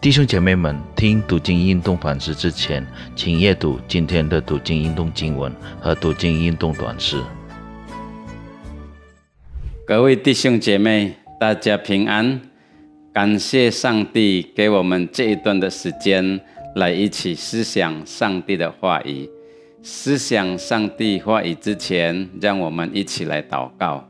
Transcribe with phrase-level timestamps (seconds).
[0.00, 7.20] 弟兄姐妹们，听读经运动反思之前，请阅读今天的读经运动经文和读经运动短诗。
[9.84, 12.40] 各位弟兄姐妹，大家平安！
[13.12, 16.40] 感谢上帝给我们这一段的时间，
[16.76, 19.28] 来一起思想上帝的话语。
[19.82, 24.08] 思想上帝话语之前，让我们一起来祷告。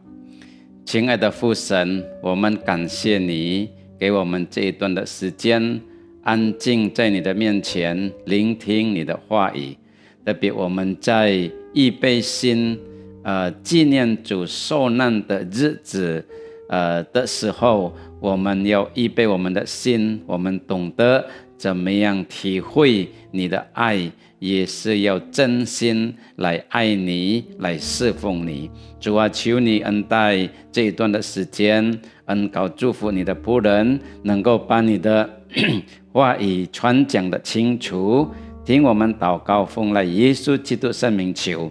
[0.85, 5.81] 亲爱的父神，我们感谢你给我们这一段的时间，
[6.23, 9.77] 安静在你的面前聆听你的话语。
[10.25, 12.79] 特别我们在预备心。
[13.25, 16.25] 呃，纪念主受难的日子，
[16.71, 21.27] 呃的时候，我们要预备我们的心，我们懂得
[21.59, 28.71] 怎么样体会你的爱，也是要真心来爱你，来侍奉你。
[28.99, 35.29] 主啊，求你恩待这一段的时间，恩高祝福你的仆人，能够把你的
[36.13, 38.27] 话语传讲的清楚。
[38.65, 41.71] 听我们祷告，奉了耶稣基督圣名求。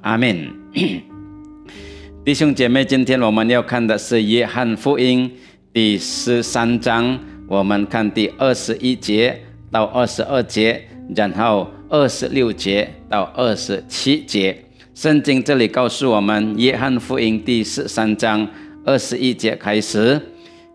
[0.00, 0.48] 阿门，
[2.24, 5.28] 弟兄姐妹，今天我们要看的是《约翰福音》
[5.72, 9.38] 第十三章，我们看第二十一节
[9.70, 10.82] 到二十二节，
[11.14, 14.64] 然后二十六节到二十七节。
[14.94, 18.48] 圣经这里告诉我们，《约翰福音》第十三章
[18.88, 20.18] 二十一节开始，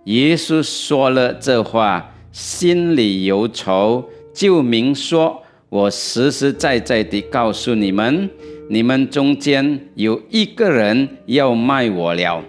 [0.03, 8.29] 耶稣说了这话，心里有愁，就明说：“我实实在在地告诉你们。”
[8.69, 12.43] 你们中间有一个人要卖我了，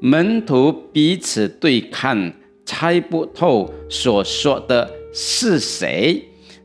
[0.00, 2.32] 门徒彼此对看，
[2.64, 6.22] 猜不透所说的是谁。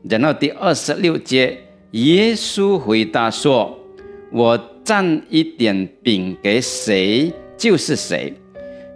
[0.08, 1.58] 然后第二十六节，
[1.90, 3.76] 耶稣回答说
[4.32, 8.34] ：“我蘸一点饼给谁，就是谁。”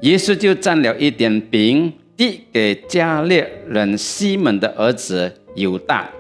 [0.03, 6.11] 耶稣就蘸了一点饼，递给加列人西门的儿子犹大。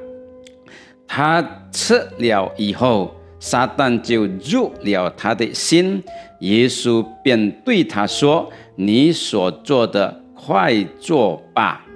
[1.06, 3.12] 他吃了以后。
[3.38, 6.02] 撒旦就入了他的心，
[6.40, 11.86] 耶稣便对他说：“你所做的，快做吧。”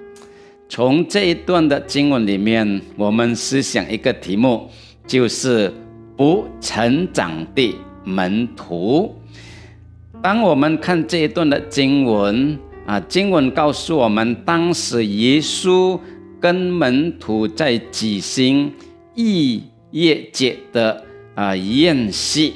[0.69, 4.69] 从这一段的经文里面，我们思想一个题目，
[5.07, 5.73] 就是
[6.15, 7.75] 不成长的
[8.05, 9.13] 门徒。
[10.23, 15.99] 当我们看这一段的经文啊，经文告诉我们，当时耶稣
[16.39, 18.73] 跟门徒在举行
[19.17, 19.61] 逾
[19.93, 21.05] 越节的。
[21.37, 22.53] 啊，宴席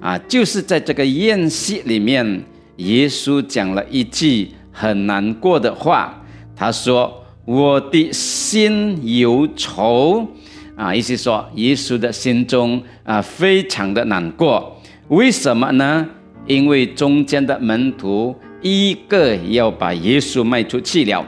[0.00, 2.42] 啊，就是在这个宴席里面，
[2.76, 6.22] 耶稣讲了一句很难过的话。
[6.56, 10.26] 他说：“我的心有愁。”
[10.74, 14.80] 啊，意思说，耶稣的心中啊，非常的难过。
[15.08, 16.08] 为什么呢？
[16.48, 21.24] 因为中间的门徒一个要把耶稣卖出去了。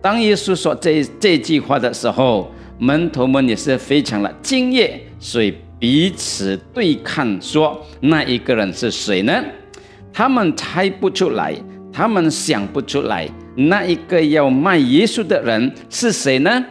[0.00, 5.52] 当耶稣说这这句话的时候，门徒们也是非常的惊讶，所以。
[5.76, 9.44] 彼此对看，说那一个人是谁呢？
[10.14, 11.54] 他们猜不出来，
[11.92, 16.64] 他们想不出来，那一个要卖耶稣的人是谁呢？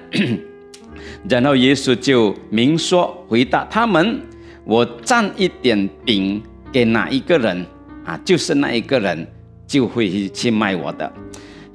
[1.29, 4.19] 然后耶稣就明说回答他们
[4.65, 6.41] ：“我蘸一点饼
[6.71, 7.63] 给哪一个人
[8.05, 8.19] 啊？
[8.25, 9.27] 就是那一个人
[9.67, 11.11] 就会去卖我的。”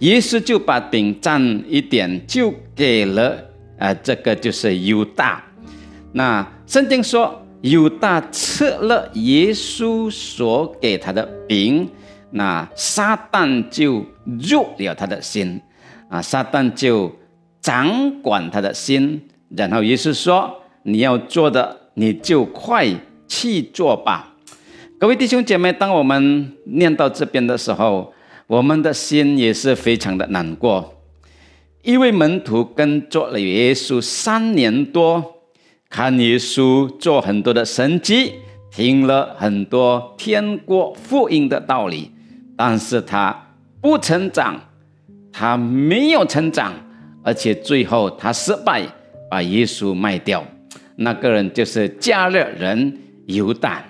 [0.00, 3.37] 耶稣就把饼蘸一点，就给了
[3.78, 5.44] 啊，这个就是犹大。
[6.12, 11.88] 那圣经说，犹大吃了耶稣所给他的饼，
[12.31, 15.61] 那撒旦就入了他的心，
[16.09, 17.11] 啊，撒旦就
[17.61, 19.21] 掌管他的心。
[19.56, 22.87] 然后耶稣说：“你要做的，你就快
[23.27, 24.33] 去做吧。”
[25.01, 28.13] 各位弟兄姐妹，当我们念到这边的时候，
[28.49, 30.93] 我们的心也是非常的难过，
[31.83, 35.37] 因为门徒跟做了耶稣三年多。
[35.89, 38.35] 看耶稣做很多的神迹，
[38.73, 42.11] 听了很多天国福音的道理，
[42.57, 44.61] 但是他不成长，
[45.33, 46.75] 他没有成长，
[47.23, 48.83] 而且最后他失败，
[49.31, 50.44] 把耶稣卖掉。
[50.97, 53.85] 那个人就是加勒人犹大。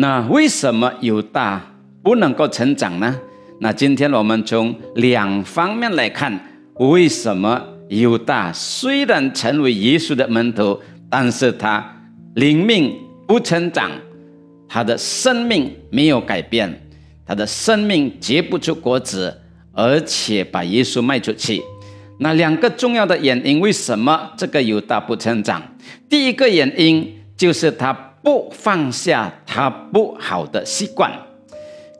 [0.00, 1.60] 那为什么犹大
[2.02, 3.14] 不能够成长呢？
[3.58, 6.40] 那今天我们从两方面来看，
[6.76, 7.62] 为什么？
[7.90, 10.80] 犹大虽然成为耶稣的门徒，
[11.10, 11.84] 但是他
[12.36, 12.96] 灵命
[13.28, 13.90] 不成长，
[14.66, 16.80] 他的生命没有改变，
[17.26, 19.38] 他的生命结不出果子，
[19.74, 21.60] 而且把耶稣卖出去。
[22.20, 25.60] 那两个重要的原因，为什么这个犹大不成长？
[26.08, 31.12] 第一个原因就是他不放下他不好的习惯。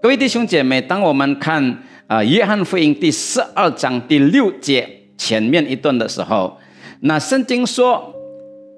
[0.02, 4.96] 各位弟兄姐妹，当我们看啊约翰福音第十二章第六节。
[5.18, 6.58] 前面一段的时候，
[7.00, 8.10] 那圣经说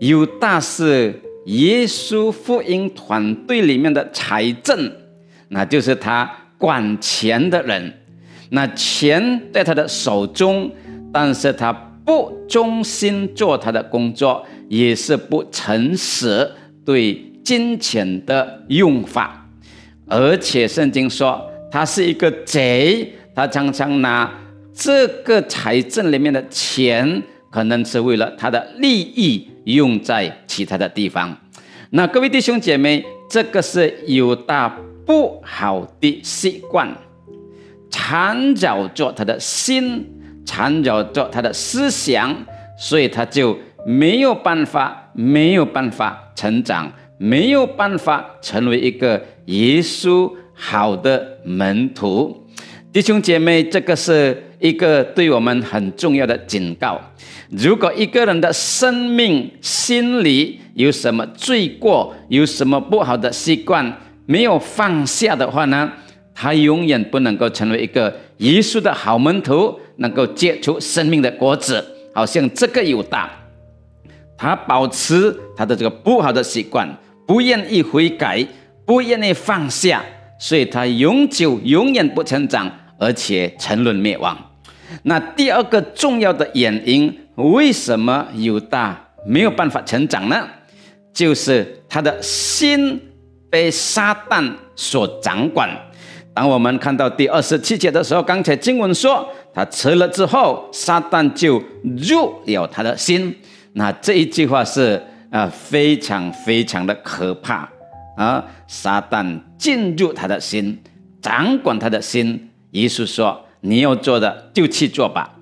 [0.01, 1.15] 犹大是
[1.47, 4.91] 耶稣福音团队里面的财政，
[5.51, 6.29] 那就是他
[6.59, 7.93] 管钱的人。
[8.51, 10.69] 那钱在他的手中，
[11.13, 11.73] 但是他
[12.05, 16.51] 不忠心做他的工作，也是不诚实
[16.85, 19.47] 对金钱的用法，
[20.07, 24.33] 而且圣经说他是一个贼，他常常拿
[24.75, 31.37] 这个财政里面的钱，可能是为了他的利益用在其他的地方。
[31.91, 34.69] 那各位弟兄姐妹，这个是有大
[35.05, 36.89] 不好的习惯。
[37.91, 40.03] 缠绕着他的心，
[40.47, 42.35] 缠绕着他的思想，
[42.79, 43.55] 所以他就
[43.85, 46.91] 没有办法，没有办法成长，
[47.23, 52.45] 没有办法成为一个耶稣好的门徒。
[52.93, 57.01] 弟兄姐妹，这个是一个对我们很重要的警告。
[57.49, 65.93] 如果一个人的生命心里有什么罪过，有什么不好的习惯，没有放下的话呢？
[66.35, 71.85] 他永远不能够成为一个耶稣的好门徒，能够结出生命的果子。
[72.13, 73.31] 好像这个犹大，
[74.37, 76.89] 他保持他的这个不好的习惯，
[77.27, 78.47] 不愿意悔改，
[78.85, 80.03] 不愿意放下，
[80.39, 84.37] 所以他永久永远不成长，而且沉沦灭亡。
[85.05, 90.47] 那第二个重要的原因，为什么犹大没有办法成长呢？
[91.15, 93.01] 就是他的心
[93.51, 95.69] 被撒旦所掌管。
[96.35, 103.35] 当我们看到第二十七节的时候，刚才经文说他吃了之后，撒旦就入了他的心。
[103.75, 107.69] 那这一句话是啊，非常非常的可怕
[108.17, 108.45] 啊！
[108.69, 110.79] 撒旦进入他的心，
[111.21, 112.51] 掌管他的心。
[112.71, 115.39] 耶稣说：“你要做的就去做吧。”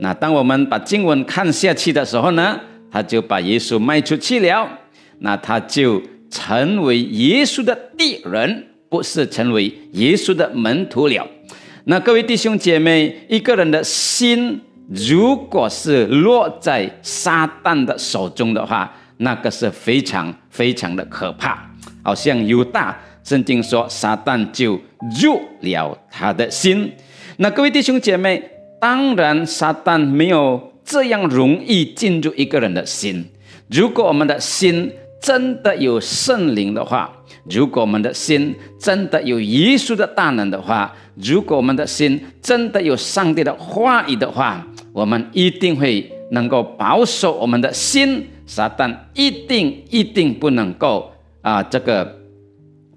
[0.00, 4.68] 那当我们把经文看下去的时候呢，他就把耶稣卖出去了。
[5.20, 8.66] 那他就成为耶稣的敌人。
[8.90, 11.28] 不是成为耶稣的门徒了。
[11.84, 14.58] 那各位弟兄姐妹，一个人的心
[14.88, 21.70] 如果是落在撒旦的手中的话，那个是非常非常的可怕。
[22.02, 24.80] 好像犹大，圣经说撒旦就
[25.20, 26.90] 入了他的心。
[27.36, 28.42] 那各位弟兄姐妹，
[28.80, 33.26] 当然撒旦没有这样容易进入一个人的心。
[33.68, 34.90] 如果我们的心
[35.20, 37.12] 真的有圣灵的话，
[37.50, 48.26] 如果我们的心真的有耶稣的大能的话，如果我们的心真的有上帝的话语的话，我们一定会能够保守我们的心。
[48.48, 51.12] 撒旦一定一定不能够
[51.42, 52.18] 啊，这个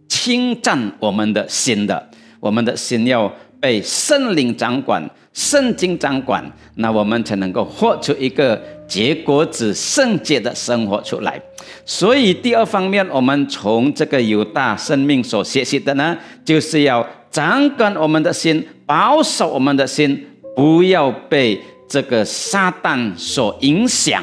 [0.09, 2.09] 侵占我们的心的。
[2.39, 5.07] 我们的心要被圣灵掌管。
[5.33, 6.44] 圣经掌管，
[6.75, 11.42] 那我们才能够活出一个结果子圣洁的生活出来。
[11.86, 21.57] 所以第二方面，我们从这个犹大生命所学习的呢，就是要掌管我们的心，保守我们的心，不要被
[21.88, 24.21] 这个撒旦所影响，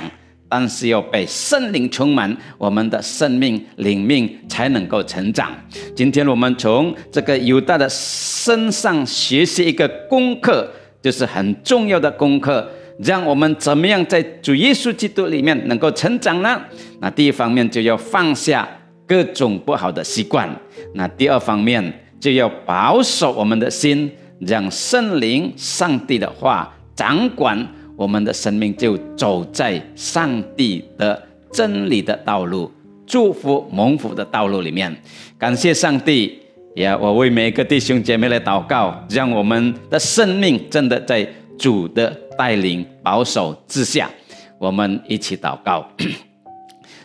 [0.48, 5.52] 但是要被圣灵充满，我们的生命灵命才能够成长。
[5.94, 10.68] 今天我们从这个犹大的身上学习一个功课。
[11.00, 12.68] 就是很重要的功课，
[12.98, 16.60] 让我们怎么样在主耶稣基督里面能够成长呢？
[17.00, 18.68] 那第一方面就要放下
[19.06, 20.50] 各种不好的习惯，
[20.94, 27.56] 那第二方面就要保守我们的心，让圣灵、上帝的话掌管
[27.98, 31.20] 我们的生命，就走在上帝的
[31.52, 32.70] 真理的道路、
[33.04, 34.96] 祝福蒙福的道路里面。
[35.36, 36.38] 感谢上帝。
[36.76, 41.28] 也，我为每个弟兄姐妹来祷告，让我们的生命真的在
[41.58, 44.08] 主的带领、保守之下。
[44.58, 45.84] 我们一起祷告，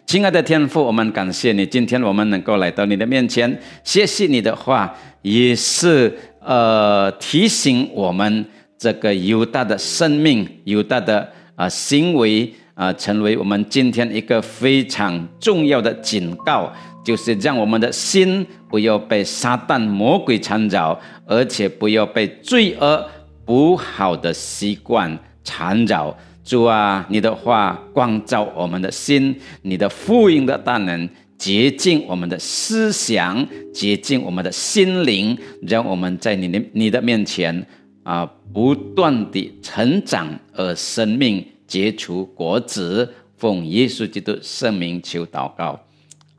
[0.06, 8.46] 亲爱的天父，我们感谢你，今天我们能够来到你的面前，谢谢你的话，也是呃提醒我们
[8.84, 11.25] 这个犹大的生命、犹大的
[11.56, 16.70] 啊行为啊，成为我们今天一个非常重要的警告。
[17.02, 23.10] 就是让我们的心不要被撒旦魔鬼缠绕，而且不要被罪恶
[23.46, 26.13] 不好的习惯缠绕。
[26.44, 37.66] 主啊，你的话光照我们的心，你的福音的大能洁净我们的思想，洁净我们的心灵，让我们在你的你的面前
[38.03, 43.13] 啊，不断的成长，而生命结出果子。
[43.38, 45.77] 奉耶稣基督圣名求祷告。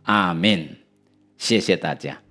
[0.04, 0.68] 阿门，
[1.36, 2.23] 谢谢大家。